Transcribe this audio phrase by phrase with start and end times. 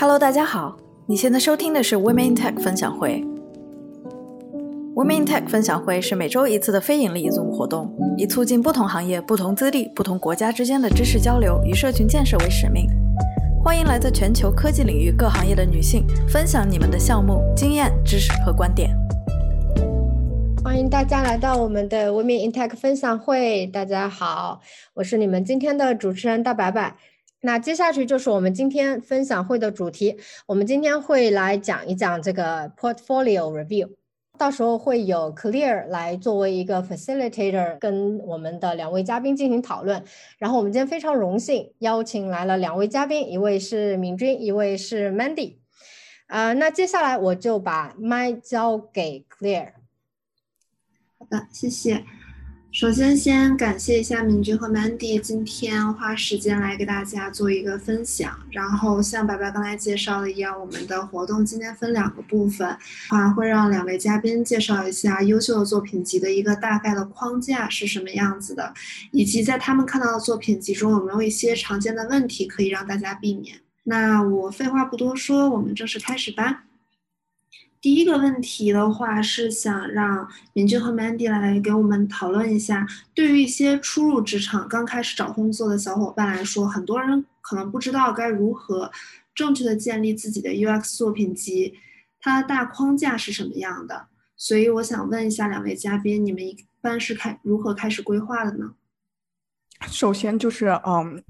[0.00, 3.22] Hello，大家好，你现在收听的是 Women in Tech 分享会。
[4.94, 12.88] Women in Tech 分享会是每周一次的非盈利 Zoom 活动，以促进不同行业、不同资历、不同国家之间的知识交流与社群建设为使命。
[13.62, 18.96] 欢迎来自全球科技领域各行业的女性分享你们的项目经验、知识和观点。
[20.64, 23.66] 欢迎大家来到我们的 Women in Tech 分享会。
[23.66, 24.62] 大家好，
[24.94, 26.96] 我是你们今天的主持人大白白。
[27.42, 30.18] 那接下去就是我们今天分享会的主题。
[30.46, 33.88] 我们今天会来讲一讲这个 portfolio review，
[34.36, 40.04] 到时候会有 Clear 来作为一个 facilitator，跟我们的两位嘉宾进行讨论。
[40.38, 45.56] 然后我们今天非常荣幸邀请来了两位嘉宾，一位是敏君，一位是 Mandy。
[46.26, 49.72] 啊，那接下来我就把麦交给 Clear。
[51.18, 52.04] 好的，谢谢。
[52.72, 58.38] 首先，先感谢一下敏君和 Mandy 今天花时间来给大家做一个分享。
[58.52, 62.68] 然后，像白白刚才介绍的一样，我们的活动今天分两个部分，
[63.08, 68.72] 啊，会让两位嘉宾介绍一下优秀的作品集的一个大概的框架是什么样子的，
[69.10, 73.56] 以及在他们看到的作品集中有没有一些常见的问题可以让大家避免。
[73.82, 76.66] 那我废话不多说，我们正式开始吧。
[77.80, 88.92] 第一个问题的话是想让敏君和 Mandy 来给我们讨论一下，对于一些初入职场、刚开始找工作的小伙伴来说，很多人可能不知道该如何
[89.34, 91.74] 正确的建立自己的 UX 作品集，
[92.20, 94.08] 它的大框架是什么样的。
[94.36, 98.74] 所以我想问一下两位嘉宾，你们一般是开如何开始规划的呢？
[99.88, 101.24] 首先就是，嗯，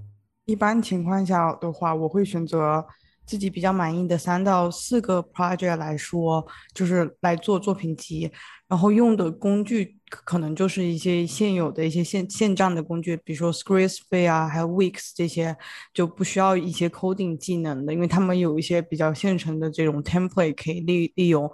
[0.46, 2.84] 一般情况下的话，我会选择。
[3.30, 8.28] 自己比较满意的三到四个 project 来说，就是来做作品集，
[8.66, 15.56] 然后用的工具可能就是一些现有的一些现现账的工具，比如说 Squarespace 啊，还有 Wix 这些，
[15.94, 21.48] 就不需要一些 coding 技能的，因为他们有一些比较现成的这种 template 可以利利用。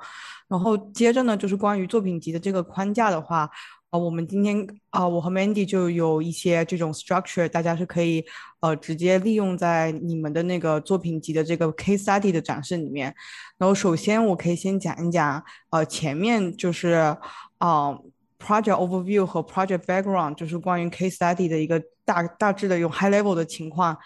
[0.49, 3.51] 然后接着呢，就是关于作品集的这个框架的话。
[3.91, 8.25] 啊，我们今天啊，我和 Mandy 就有一些这种 structure，大家是可以
[8.59, 13.15] 呃直接利用在你们的那个作品集的这个 case study 的展示里面。
[13.59, 17.17] 然后首先我可以先讲一讲，呃，前面就是
[17.59, 17.97] 啊
[18.39, 23.97] project overview 和 project background，就是关于 case study 的一个大大致的用 high level 的情况。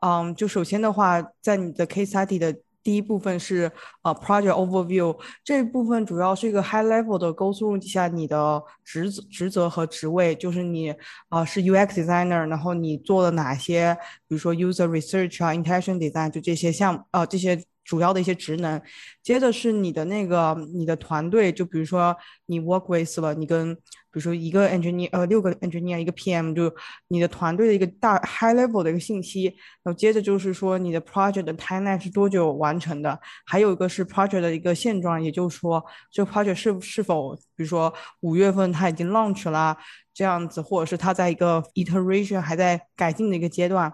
[0.00, 3.70] 嗯，就首先的话，在你的 case study 的第一部分是
[4.02, 10.94] 呃 project overview 这部分主要是一个 high level 的 go through 一下你的职责职责和职位，就是你
[11.28, 13.96] 啊是 UX designer，然后你做了哪些，
[14.26, 18.80] 比如说 user research 啊，intention design 就这些项目呃这些主要的一些职能。
[19.22, 22.16] 接着是你的那个你的团队，就比如说
[22.50, 26.74] 你 work with 了，你跟比如说一个 engineer，呃，六个 engineer，一个 PM，就
[27.08, 29.44] 你的团队的一个大 high level 的一个信息。
[29.84, 39.76] 然后接着就是说你的 project 的 timeline 是多久完成的，还有一个是 project 的一个现状，也就是说这个 project 是是否，比如说五月份它已经 launch 啦，
[40.12, 43.92] 这样子，或者是它在一个 iteration 还在改进的一个阶段。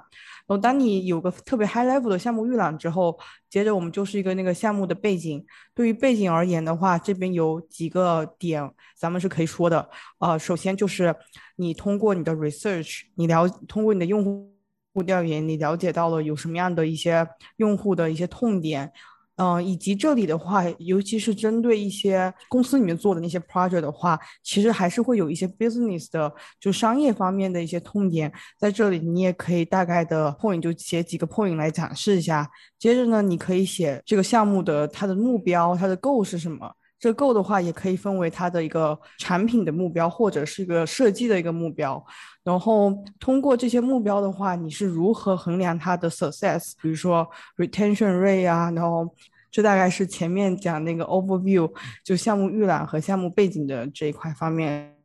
[0.48, 3.18] 然后当你有个特别 high level 的项目预览之后，
[3.50, 5.44] 接着我们就是一个那个项目的背景。
[5.74, 9.88] 对于背景而言的话，这边有几个点咱们是可以说的。
[10.18, 11.14] 呃，首先就是
[11.56, 18.92] 你通过你的 research，你了通过你的用户调研，你了解到了有什么样的一些用户的一些痛点。
[19.38, 32.50] 嗯，以及这里的话，尤其是针对一些公司里面做的那些 project 的话，其实还是会有一些 business 的，就商业方面的一些痛点，在这里你也可以大概的 point 就写几个 point 来展示一下。
[32.78, 36.72] 接着呢，你可以写这个项目的它的目标，它的 goal 是什么。
[36.98, 42.02] 这 go 的话，也可以分为它的一个产品的目标，或者是一个设计的一个目标。
[42.42, 42.90] 然后
[43.20, 46.72] 通过这些目标的话，你是如何衡量它的 success？
[46.80, 49.06] 比如说 retention rate 啊，然后
[49.50, 51.70] 这大概是前面讲那个 overview，
[52.02, 54.96] 就项目预览和项目背景的这一块方面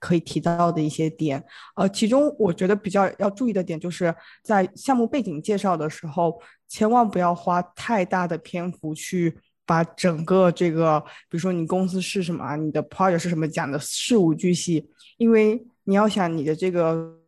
[0.00, 1.42] 可以提到的一些点。
[1.76, 9.38] 呃，其中我觉得比较要注意的点，就是在项目背景介绍的时候，千万不要花太大的篇幅去。
[9.66, 17.18] 把整个这个，比如说你公司是什么，你的 project 是什么，讲的事无巨细，因为你要想你的这个，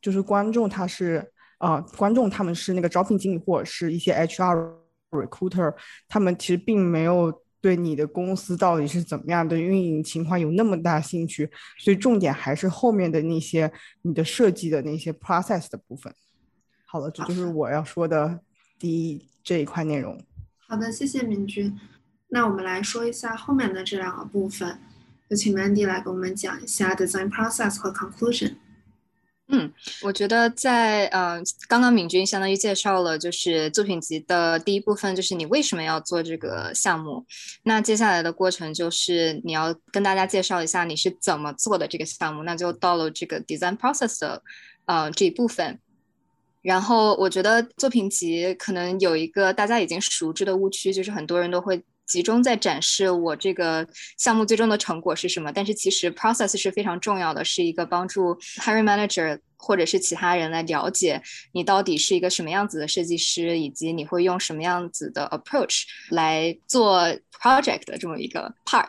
[0.00, 4.72] 就是观众他是啊，观众他们是那个招聘经理或者是一些 HR
[5.10, 5.74] recruiter，
[6.08, 13.70] 他们其实并没有对你的公司到底是怎么样的运营情况有那么大兴趣，所以重点还是后面的那些
[14.00, 16.14] 你的设计的那些 process 的部分。
[16.86, 18.40] 好了，这就是我要说的
[18.78, 20.18] 第一这一块内容。
[20.70, 21.76] 好的，谢谢明君。
[22.28, 24.78] 那我们来说一下后面的这两个部分，
[25.26, 28.54] 有请 Mandy 来给我们讲一下 design process 和 conclusion。
[29.48, 29.72] 嗯，
[30.02, 37.26] 我觉得在呃，刚刚敏君相当于介绍了就是作品集的第一部分，就是你为什么要做这个项目。
[37.64, 44.40] 那接下来的过程就是你要跟大家介绍一下你是怎么做的这个项目，那就到了这个 design process 的
[44.84, 45.80] 呃这一部分。
[46.62, 51.82] 然后我觉得作品集可能有一个大家已经熟知的误区，就是很多人都会。
[52.06, 53.86] 集中在展示我这个
[54.18, 61.22] 项目最终的成果是什么，但是其实 process 是非常重要的，是一个帮助 hiring manager 或者是其他人来了解
[61.52, 67.00] 你到底是一个什么样子的设计师，以及你会用什么样子的 approach 来做
[67.40, 68.88] project 的这么一个 part。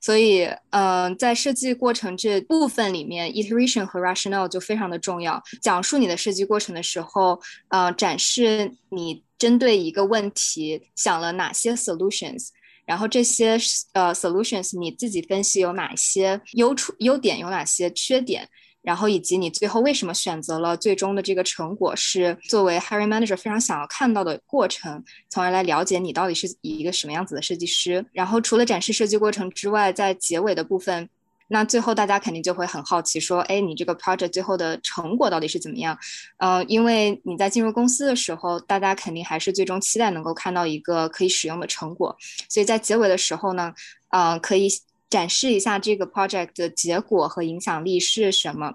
[0.00, 5.42] 所以，嗯，在设计过程这部分里面，iteration 和 rationale 就非常的重要。
[5.60, 9.22] 讲述你的设计过程的时候，呃，展示你。
[9.38, 12.48] 针对一个问题想了哪些 solutions，
[12.84, 13.56] 然后这些
[13.92, 18.48] 呃 solutions 你自己分析有哪些优处优点，有哪些缺点，
[18.82, 28.04] 然后以及你最后为什么选择了最终的这个成果是作为 hiring manager 非常想要看到的过程，从而来了解你到底是以一个什么样子的设计师。
[28.12, 31.08] 然后除了展示设计过程之外，在结尾的部分。
[31.50, 35.98] 那最后大家肯定就会很好奇，说，哎，你这个 project 最后的成果到底是怎么样？
[36.36, 42.14] 呃，因为你在进入公司的时候，大家肯定还是最终期待能够看到一个可以使用的成果，
[42.50, 43.72] 所以在结尾的时候呢，
[44.10, 44.68] 呃，可以
[45.10, 48.74] 展示一下这个 project 的结果和影响力是什么。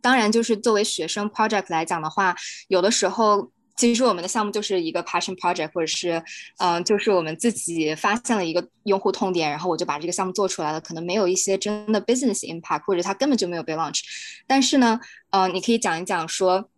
[0.00, 2.36] 当然，就是作为学生 project 来讲的话，
[2.68, 3.50] 有的时候。
[3.78, 6.22] 其实我们的项目就是一个 passion project，或者是，
[6.56, 10.80] 嗯，就是我们自己发现了一个用户痛点，然后我就把这个项目做出来了。
[10.80, 14.00] 可能没有一些真的 business impact，或者它根本就没有被 launch。
[14.46, 16.70] 但是呢，呃，你可以讲一讲说，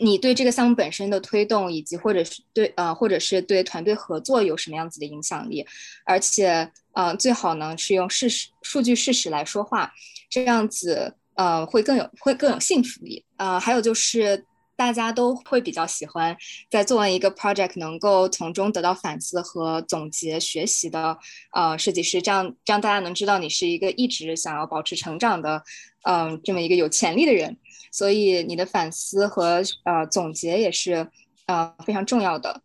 [0.00, 5.66] 你对这个项目本身的推动，以及或者是对呃，或者是对团队合作有什么样子的影响力。
[6.04, 9.92] 而且，呃，最好呢是用事实、数据、事实来说话，
[10.30, 13.24] 这样子，呃，会更有会更有信服力。
[13.36, 14.44] 呃，还有就是。
[14.82, 16.36] 大家都会比较喜欢
[16.68, 21.16] 在做完一个 project 能够从中得到反思和总结学习的
[21.52, 25.62] 呃设计师，这样这样大家能知道你是一个一直想要保持成长的
[26.02, 27.56] 嗯这么一个有潜力的人，
[27.92, 31.06] 所以你的反思和呃总结也是
[31.46, 32.60] 呃非常重要的，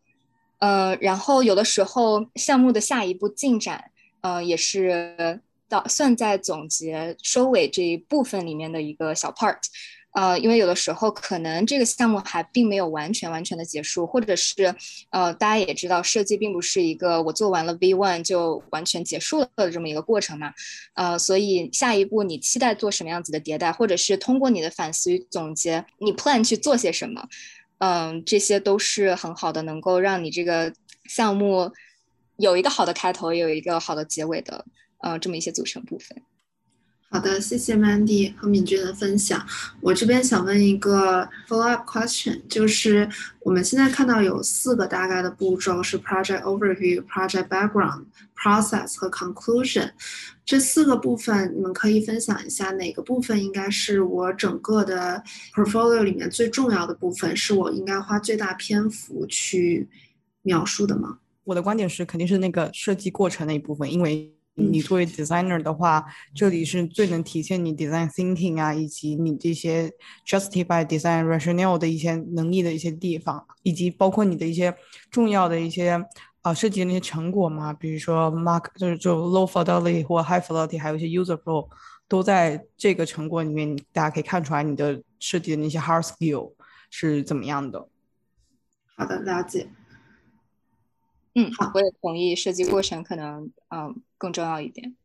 [0.58, 3.92] 呃然后有的时候项目的下一步进展
[4.22, 9.60] 呃也是到算在总结收尾这一部分里面的一个小 part。
[10.18, 14.74] 呃，因为有的时候可能这个项目还并没有完全完全的结束，或者是，
[15.12, 20.52] 呃，大家也知道，设计并不是一个我做完了 V one 就完全结束了的这么一个过程嘛，
[20.96, 27.28] 呃，所以下一步你期待做什么样子的迭代，或者是通过你的反思与总结，你 plan 去做些什么，
[27.78, 30.74] 嗯，这些都是很好的，能够让你这个
[31.06, 31.72] 项目
[32.38, 34.66] 有一个好的开头，有一个好的结尾的，
[35.04, 36.24] 呃，这么一些组成部分。
[37.10, 39.44] 好的，谢谢 Mandy 和敏君的分享。
[39.80, 43.10] 我这边想问一个 follow up question，就是
[43.40, 48.04] 我们现在看到有四个大概的步骤，是 project overview、project background、
[48.36, 49.90] process 和 conclusion。
[50.46, 55.24] 这四个部分，你们可以分享一下哪个部分应该是我整个的
[55.56, 59.88] portfolio 里面最重要的部分，是我应该花最大篇幅去
[60.42, 61.20] 描述的吗？
[61.46, 64.37] 我的观点是，肯定是那个设计过程那一部分，因为。
[64.60, 69.94] 你作为 designer 的话，这里是最能体现你 design thinking 啊，以及你这些
[70.26, 74.76] justify design rationale 的一些能力的一些地方，以及包括你的一些
[75.12, 76.04] 重要的一些
[76.42, 81.70] 啊设计的那些成果嘛，比如说 mark 就是就 low fidelity 或 high fidelity，还有一些 user flow，
[82.08, 86.54] 都在这个成果里面，大家可以看出来你的设计的那些 hard skill
[86.90, 87.88] 是怎么样的。
[88.96, 89.68] 好的，了解。
[91.38, 94.96] 嗯，好，我也同意，设计过程可能嗯更重要一点。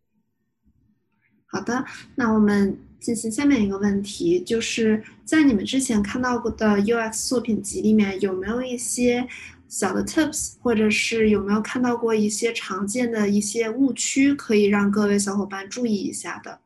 [1.45, 1.85] 好的，
[2.15, 9.29] 那我们进行下面一个问题，就是在你们之前看到过的 UX 作品集里面，有没有一些
[9.69, 16.61] 小的 tips，或者是有没有看到过一些常见的一些误区，可以让各位小伙伴注意一下的？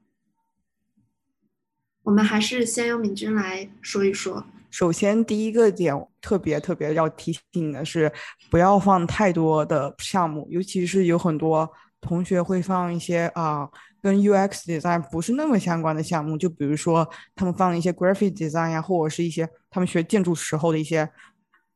[2.04, 4.46] 我们还是先由敏君来说一说。
[4.76, 8.12] 首先，第一个点特别特别要提醒的是，
[8.50, 11.66] 不要放太多的项目，尤其是有很多
[11.98, 13.66] 同学会放一些啊，
[14.02, 21.08] 跟 UX design 不是那么相关的项目，就比如说他们放一些 graphic design 呀，或者是一些他们学建筑时候的一些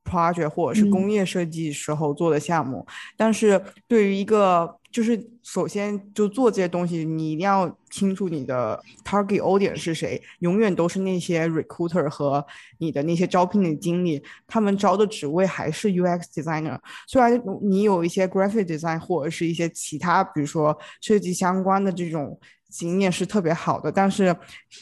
[0.05, 2.87] project，或者是工业设计时候做的项目。
[3.17, 12.45] 但是对于一个就是首先就做这些东西，你一定要清楚你的 target audience 是谁，永远都是那些 recruiter 和
[12.79, 16.79] 你的那些招聘的经理，他们招的职位还是 UX designer。
[17.07, 22.39] 虽然你有一些 graphic design 或者是一些其他，比如说设计相关的这种
[22.71, 24.35] 经验是特别好的，但是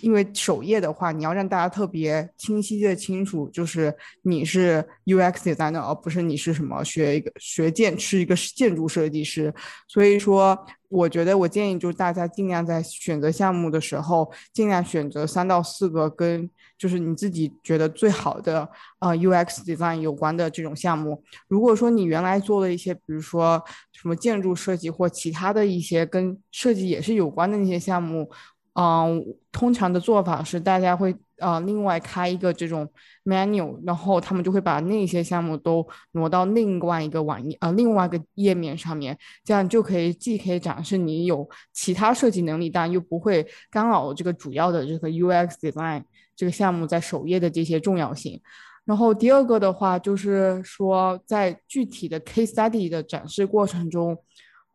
[0.03, 3.93] 因为首页的话，你要让大家特别清晰的清楚，就是
[4.23, 9.53] 你是 UX designer，而不是你是什么学一个学建是一个建筑设计师。
[9.89, 18.69] 所以说，我觉得我建议就是大家尽量在选择项目的时候，尽量选择三到四个跟就是你自己觉得最好的
[19.01, 21.23] 呃 UX design 有关的这种项目。
[21.49, 27.79] 如果说你原来做了一些，比如说什么建筑设计或其他的一些跟设计也是有关的那些。
[27.79, 28.29] 项目，
[28.75, 32.89] 嗯，通常的做法是大家会呃另外开一个这种
[33.25, 46.03] menu，然后他们就会把那些项目都挪到另外一个网页呃另外一个页面上面，这样就可以既可以展示你有其他设计能力，但又不会干扰这个主要的这个 UX design
[46.37, 48.41] 这个项目在首页的这些重要性。
[48.85, 54.17] 然后第二个的话就是说，在具体的 case study 的展示过程中，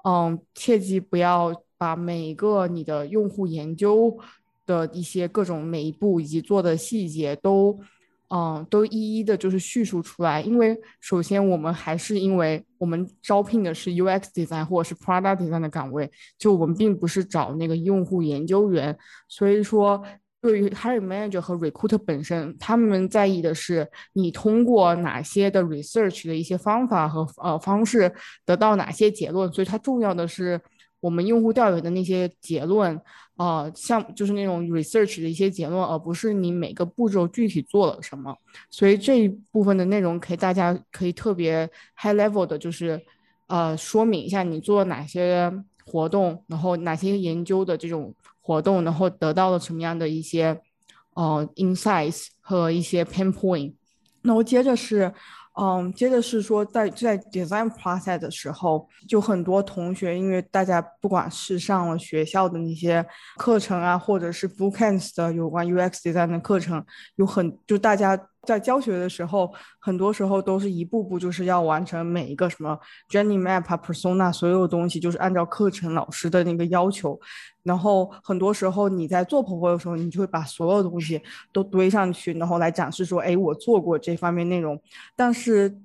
[0.03, 1.53] 嗯，切记不要。
[1.75, 4.17] 把每一个你的用户研究
[4.65, 7.79] 的一些各种每一步以及做的细节都，
[8.29, 10.41] 嗯，都一一的就是叙述出来。
[10.41, 18.97] 因为首先我们还是因为我们招聘的是 UX design 或者是 product design 的岗位，就我们并不是找那个用户研究员。
[19.27, 20.01] 所以说，
[20.41, 28.13] 对于 hiring manager 和 recruiter 本身，他们在意的是你通过哪些的 research 的一些方法和呃方式
[28.45, 29.51] 得到哪些结论。
[29.51, 30.59] 所以它重要的是。
[31.03, 32.97] 我们用户调研的那些结论，
[33.35, 38.35] 啊，像就是那种 research 的一些结论，而不是你每个步骤具体做了什么。
[38.69, 43.01] 所以这一部分的内容，可以大家可以特别 high level 的，就是
[43.47, 45.51] 呃说明一下你做哪些
[45.85, 50.61] 活动，然后哪些研究的这种活动，然后得到了什么样的一些
[51.15, 53.73] 呃 insights 和一些 pain point。
[54.21, 55.13] 那我接着是。
[55.59, 63.05] 嗯，接着是说，在在 design process 的时候，就很多同学，因为大家不管是上了学校的那些
[63.37, 66.83] 课程啊，或者是 bookends 的有关 UX design 的课程，
[67.15, 68.19] 有很就大家。
[68.45, 72.77] 在教学的时候，很多时候都是一步步，就是要完成每一个什么
[73.09, 77.19] journey map、persona，所有东西就是按照课程老师的那个要求。
[77.63, 81.21] 然后很多时候你在做婆婆的时候，你就会把所有东西
[81.51, 84.79] 都堆上去，然后来展示说，哎，我做过这方面内容。
[85.15, 85.75] 但是。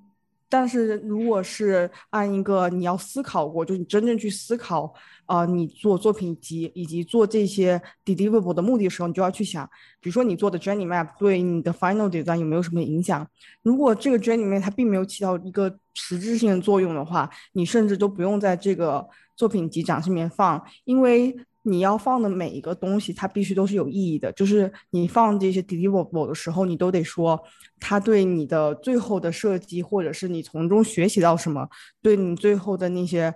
[0.49, 4.93] 但是，如果是按一个你要思考过，就是你真正去思考，
[5.27, 9.69] 啊，你做作品集以及做这些 deliverable 的目的时候，你就要去想，
[10.01, 13.27] 比如说你做的 journey map 对你的 final design 有没有什么影响？
[13.63, 21.37] 如果这个 journey map 它并没有起到一个实质性的作用的话，你甚至都不用在这个作品集展示里面放，因为。
[21.71, 24.33] 你要放的每一个东西，它必须都是有意义的。
[24.33, 27.41] 就是你放这些 deliverable 的时候，你都得说，
[27.79, 31.69] 它对你的最后的设计，或者是你从中学习到什么，
[32.03, 33.33] 对你最后的那些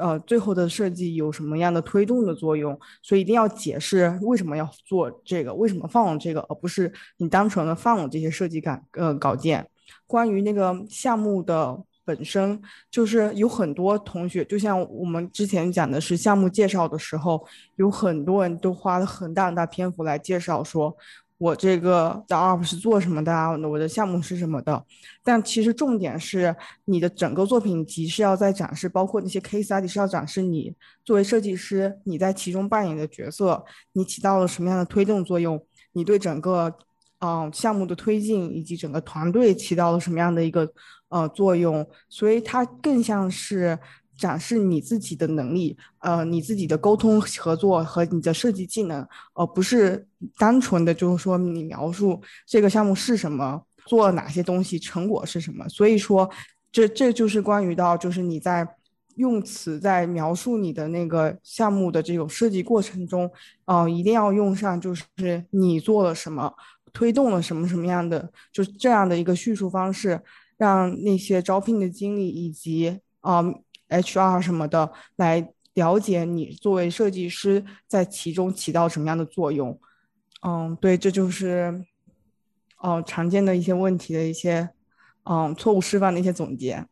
[0.00, 2.78] 呃最后的设计有什么样的推动的作用。
[3.02, 9.66] 所以一定要解释为什么要做这个，为什么放了这个，而不是你单纯的放了这些设计感呃稿件。
[10.06, 11.84] 关于那个项目的。
[12.06, 17.44] 本身就是有很多同学，就像我们之前讲的是项目介绍的时候，
[17.74, 20.96] 有很多人都花了很大很大篇幅来介绍，说
[21.38, 24.84] 我这个的 UP 是做什么的啊，我的项目是什么的。
[25.24, 30.72] 但其实重点是你的整个作品集是要在展示，包括那些 case study 是要展示你
[31.04, 35.60] 作为设计师你在其中扮演的角色，你起到了什么样的推动作用，
[35.92, 36.72] 你对整个
[37.18, 40.72] 嗯项目的推进以及整个团队起到了什么样的一个。
[41.08, 43.78] 呃，作用，所以它更像是
[44.16, 50.06] 展示你自己的能力，呃，你自己的沟通合作和你的设计技能，而不是
[50.38, 55.68] 单纯的就是说你描述这个项目是什么，做了哪些东西，成果是什么。
[55.68, 56.28] 所以说，
[56.72, 58.66] 这这就是关于到就是你在
[59.16, 63.30] 用词在描述你的那个项目的这种设计过程中，
[63.66, 66.52] 呃，一定要用上就是你做了什么，
[66.92, 70.20] 推动了什么什么样的，就是这样的一个叙述方式。
[70.56, 73.42] 让那些招聘的经理以及啊
[73.88, 79.78] HR 什么的来了解你作为设计师在其中起到什么样的作用。
[80.40, 81.84] 嗯，对，这就是
[82.78, 84.70] 哦常见的一些问题的一些
[85.24, 86.86] 嗯错误示范的一些总结。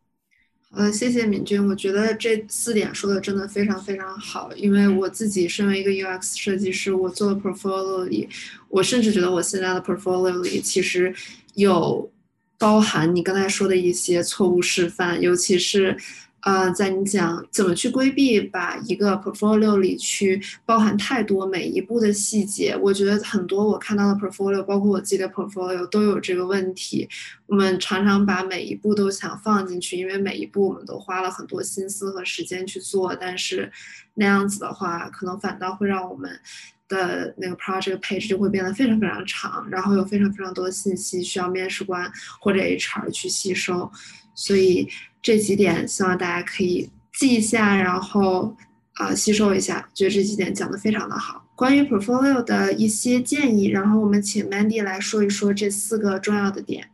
[0.71, 4.53] 呃，谢谢敏君，我觉得这四点说的真的非常非常好。
[4.55, 8.29] 因为我自己身为一个 UX 设计师，我做的 portfolio 里，
[8.69, 11.15] 我甚至觉得我现在的 portfolio 里其实
[11.55, 12.11] 有。
[12.57, 15.97] 包含你刚才说的一些错误示范，尤其是，
[16.41, 27.09] 呃，在你讲怎么去规避把一个 portfolio 里去包含太多每一步的细节，我觉得很多我看到的 portfolio，包括我自己的 portfolio 都有这个问题。
[27.47, 33.71] 我们常常把每一步都想放进去，因为每一步我们都花了很多心思和时间去做，但是
[34.13, 36.39] 那样子的话，可能反倒会让我们
[36.87, 43.91] 的那个 project page 就会变得非常非常长，然后有非常非常多的信息需要面试官或者 HR 去吸收，
[44.33, 44.89] 所以。
[45.25, 48.55] 这几点希望大家可以记一下，然后
[48.93, 51.43] 啊吸收一下，觉得这几点讲的非常的好。
[51.55, 56.91] 关于 portfolio 的一些建议，然后我们请 Mandy 来说一说这四个重要的点。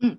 [0.00, 0.18] 嗯，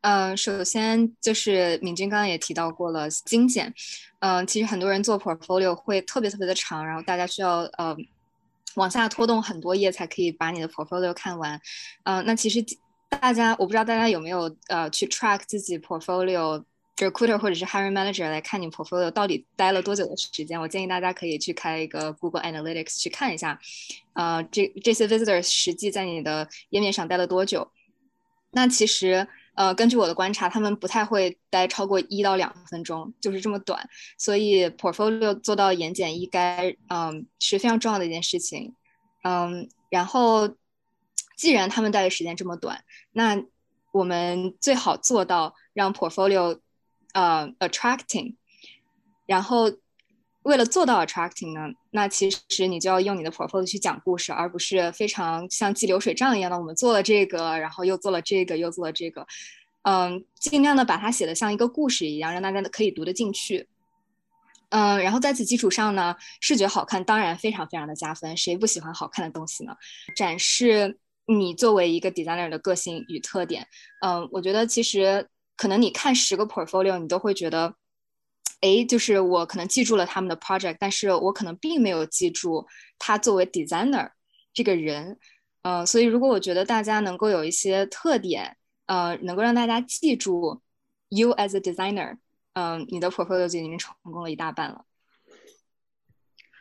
[0.00, 3.74] 呃，首先就是敏君刚刚也提到过了精简。
[4.20, 7.94] 嗯，其实很多人做 portfolio 会特别特别的长，然后大家需要呃
[8.76, 11.60] 往下拖动很多页才可以把你的 portfolio 看完。
[12.04, 12.64] 嗯，那其实
[13.10, 16.64] 大家我不知道大家有没有呃去 track 自己 portfolio。
[16.98, 23.60] recruiter 或者是 hiring manager 来看你 portfolio 到底待了多久的时间，我建议大家可以去开一个 Google Analytics 去看一下，
[24.14, 27.70] 呃，这这些 visitors 实际在你的页面上待了多久。
[28.52, 33.88] 那其实，呃，根据我的观察，他们不太会待超过一到两分钟，就是这么短。
[34.18, 38.74] 所以 portfolio 做到言简意赅，嗯，是非常重要的一件事情。
[39.24, 40.56] 嗯，然后
[41.36, 43.42] 既然他们待的时间这么短，那
[43.92, 46.60] 我们最好做到让 portfolio
[47.14, 48.34] 呃，attracting，
[49.24, 49.72] 然后
[50.46, 59.26] 为了做到 attracting 呢，那其实你就要用你的 portfolio 去讲故事，而不是非常像记流水账一样的，我们做了这个，然后又做了这个，又做了这个，
[59.82, 63.68] 嗯，尽量的把它写的像一个故事一样，让大家可以读得进去。
[64.70, 69.74] 嗯，然后在此基础上呢，视觉好看当然非常非常的加分，谁不喜欢好看的东西呢？
[70.16, 73.66] 展示你作为一个 designer 的个性与特点。
[74.00, 75.28] 嗯，我觉得其实。
[75.58, 77.74] 可能你看十个 portfolio，你都会觉得，
[78.60, 82.66] 哎，就是我可能记住了他们的 project，但是我可能并没有记住
[82.98, 84.10] 他作为 designer
[84.52, 85.18] 这个人，
[85.62, 90.60] 嗯，所以如果我觉得大家能够有一些特点，呃，能够让大家记住
[91.08, 92.16] you as a designer，
[92.54, 94.84] 嗯，你的 portfolio 就已经成功了一大半了。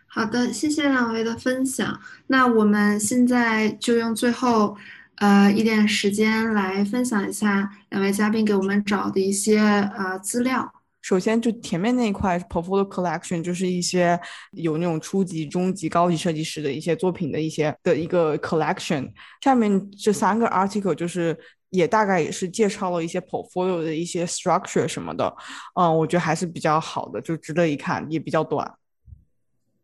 [0.07, 2.01] 好的，谢谢两位的分享。
[2.27, 4.77] 那我们现在就用最后。
[5.17, 10.73] 呃，一点时间来分享一下两位嘉宾给我们找的一些呃资料。
[11.05, 14.19] 首先，就前面那一块 portfolio collection，就是一些
[14.53, 19.11] 有那种初级、中级、高级设计师的一些作品的一些的一个 collection。
[19.39, 21.37] 下面这三个 article 就是
[21.69, 25.31] 也大概也是介绍了一些 portfolio 的一些 structure 什么的。
[25.79, 28.73] 嗯，我觉得还是比较好的，就值得一看，也比较短。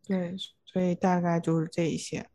[0.04, 0.34] 对，
[0.66, 2.26] 所以大概就是这一些。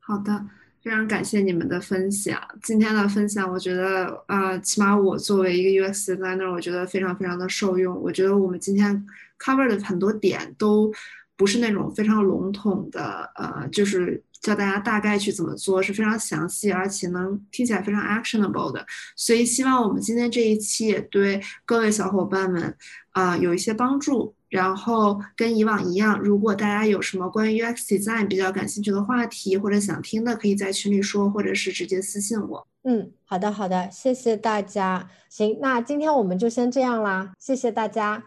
[0.00, 0.46] 好的。
[0.86, 8.00] 非常感谢你们的分享，今天的分享，我觉得，呃，起码我作为一个 UX designer，我觉得非常非常的受用。
[8.00, 9.04] 我觉得我们今天
[9.36, 10.94] cover 的很多点都
[11.36, 18.86] 不是那种非常笼统的，呃，就是教大家大概去怎么做，是非常详细，而且能听起来非常 actionable 的。
[19.16, 22.72] 所以希望我们今天这一期也对各位小伙伴们，
[23.10, 24.35] 啊，有一些帮助。
[24.48, 32.66] 然后跟以往一样，如果大家有什么关于 UX design 比较感兴趣的话题或者想听的，可以在群里说，或者是直接私信我。
[32.84, 35.10] 嗯，好的，好的，谢谢大家。
[35.28, 38.22] 行，那今天我们就先这样啦，谢谢大家，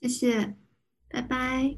[0.00, 0.54] 谢谢，
[1.08, 1.76] 拜拜。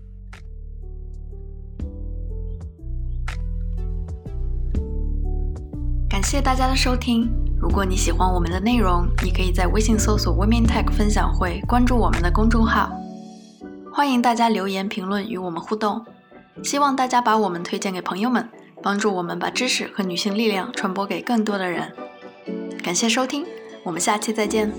[6.09, 7.29] 感谢大家的收听。
[7.61, 13.04] 如果你喜欢我们的内容，你可以在微信搜索 Women Tech 分享会，关注我们的公众号。
[13.97, 16.05] 欢迎大家留言评论与我们互动，
[16.65, 18.49] 希望大家把我们推荐给朋友们，
[18.83, 21.93] 帮助我们把知识和女性力量传播给更多的人。
[22.83, 23.47] 感谢收听，
[23.85, 24.73] 我们下期再见。